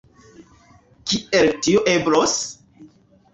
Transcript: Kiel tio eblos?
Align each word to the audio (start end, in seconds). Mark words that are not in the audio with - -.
Kiel 1.11 1.51
tio 1.67 1.85
eblos? 1.93 2.35